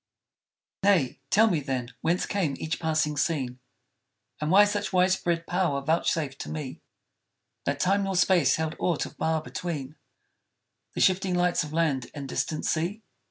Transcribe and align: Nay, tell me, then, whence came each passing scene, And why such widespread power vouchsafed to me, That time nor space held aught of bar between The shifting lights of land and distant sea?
Nay, 0.81 1.19
tell 1.29 1.47
me, 1.47 1.59
then, 1.59 1.89
whence 2.01 2.25
came 2.25 2.55
each 2.57 2.79
passing 2.79 3.15
scene, 3.17 3.59
And 4.39 4.49
why 4.49 4.65
such 4.65 4.91
widespread 4.91 5.45
power 5.45 5.79
vouchsafed 5.79 6.39
to 6.41 6.49
me, 6.49 6.81
That 7.65 7.79
time 7.79 8.05
nor 8.05 8.15
space 8.15 8.55
held 8.55 8.75
aught 8.79 9.05
of 9.05 9.15
bar 9.19 9.43
between 9.43 9.95
The 10.95 11.01
shifting 11.01 11.35
lights 11.35 11.63
of 11.63 11.71
land 11.71 12.09
and 12.15 12.27
distant 12.27 12.65
sea? 12.65 13.03